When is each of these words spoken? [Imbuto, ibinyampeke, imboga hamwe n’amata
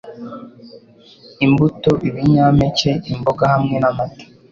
[Imbuto, 1.45 1.91
ibinyampeke, 2.07 2.91
imboga 3.13 3.43
hamwe 3.53 3.75
n’amata 3.81 4.25